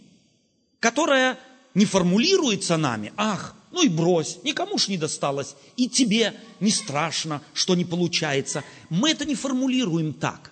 [0.80, 1.38] которое
[1.76, 3.14] не формулируется нами.
[3.18, 8.64] Ах, ну и брось, никому ж не досталось, и тебе не страшно, что не получается.
[8.90, 10.52] Мы это не формулируем так,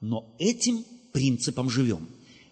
[0.00, 2.06] но этим принципом живем.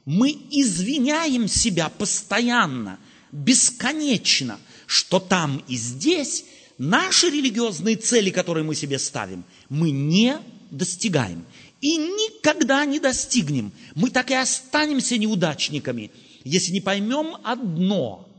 [0.07, 2.99] Мы извиняем себя постоянно,
[3.33, 6.45] бесконечно, что там и здесь
[6.79, 10.39] наши религиозные цели, которые мы себе ставим, мы не
[10.71, 11.45] достигаем
[11.81, 13.73] и никогда не достигнем.
[13.95, 16.11] Мы так и останемся неудачниками,
[16.49, 18.23] если не поймем одно–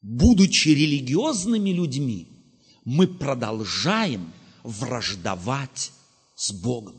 [0.00, 2.28] будучи религиозными людьми,
[2.84, 4.32] мы продолжаем
[4.62, 5.92] враждовать
[6.34, 6.96] с Богом.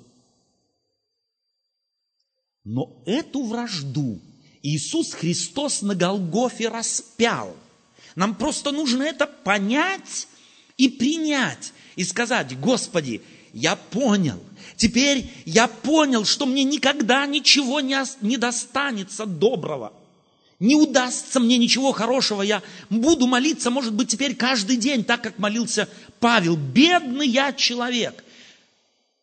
[2.64, 4.20] Но эту вражду
[4.62, 7.56] Иисус Христос на Голгофе распял.
[8.16, 10.28] Нам просто нужно это понять
[10.78, 13.22] и принять, и сказать, Господи,
[13.54, 14.40] я понял,
[14.76, 19.94] теперь я понял, что мне никогда ничего не, не достанется доброго–
[20.60, 25.40] не удастся мне ничего хорошего, я буду молиться, может быть, теперь каждый день, так как
[25.40, 25.88] молился
[26.20, 26.58] Павел.
[26.58, 28.24] Бедный я человек.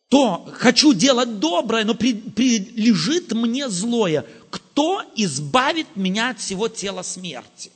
[0.09, 4.25] То хочу делать доброе, но при, прилежит мне злое.
[4.49, 7.71] Кто избавит меня от всего тела смерти?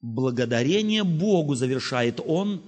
[0.00, 2.62] Благодарение Богу завершает он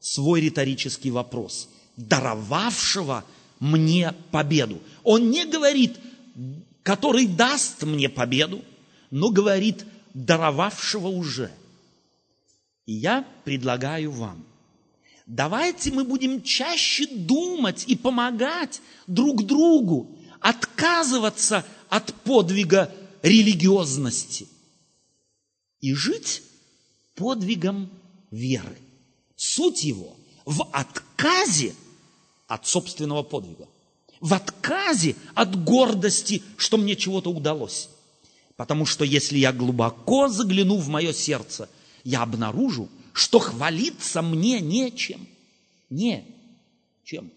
[0.00, 3.24] свой риторический вопрос, даровавшего
[3.60, 4.80] мне победу.
[5.02, 5.98] Он не говорит,
[6.82, 8.64] который даст мне победу,
[9.10, 9.84] но говорит,
[10.14, 11.50] даровавшего уже.
[12.86, 14.44] И я предлагаю вам,
[15.26, 24.48] давайте мы будем чаще думать и помогать друг другу, отказываться от подвига религиозности
[25.80, 26.42] и жить
[27.14, 27.90] подвигом
[28.30, 28.78] веры.
[29.38, 30.14] Суть его
[30.44, 31.74] в отказе
[32.46, 33.66] от собственного подвига
[34.20, 37.88] в отказе от гордости, что мне чего-то удалось.
[38.56, 41.68] Потому что если я глубоко загляну в мое сердце,
[42.04, 45.26] я обнаружу, что хвалиться мне нечем.
[45.90, 46.24] Не
[47.04, 47.30] чем.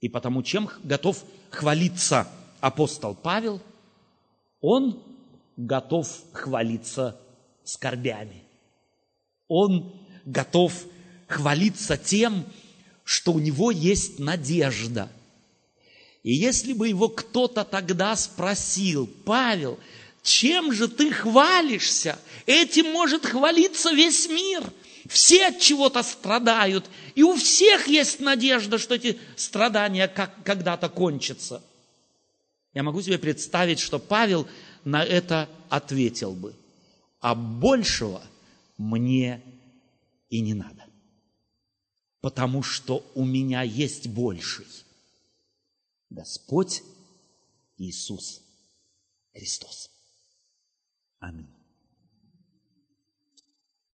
[0.00, 2.28] И потому чем готов хвалиться
[2.60, 3.60] апостол Павел,
[4.60, 5.02] он
[5.56, 7.20] готов хвалиться
[7.64, 8.42] скорбями.
[9.48, 9.92] Он
[10.24, 10.72] готов
[11.30, 12.44] хвалиться тем,
[13.04, 15.10] что у него есть надежда–
[16.22, 19.78] и если бы его кто-то тогда спросил, Павел,
[20.22, 22.18] чем же ты хвалишься?
[22.46, 24.62] Этим может хвалиться весь мир.
[25.08, 31.62] Все от чего-то страдают, и у всех есть надежда, что эти страдания как, когда-то кончатся.
[32.74, 34.46] Я могу себе представить, что Павел
[34.84, 36.54] на это ответил бы.
[37.20, 38.22] А большего
[38.76, 39.42] мне
[40.28, 40.84] и не надо.
[42.20, 44.66] Потому что у меня есть больший–
[46.10, 46.82] Господь
[47.76, 48.42] Иисус
[49.32, 49.90] Христос.
[51.20, 51.59] Аминь.